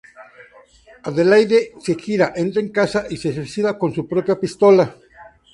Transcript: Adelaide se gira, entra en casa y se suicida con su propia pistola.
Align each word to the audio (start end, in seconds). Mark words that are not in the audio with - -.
Adelaide 1.11 1.59
se 1.83 1.93
gira, 2.03 2.33
entra 2.35 2.59
en 2.59 2.69
casa 2.69 3.05
y 3.07 3.17
se 3.17 3.35
suicida 3.35 3.77
con 3.77 3.93
su 3.93 4.07
propia 4.07 4.39
pistola. 4.39 4.95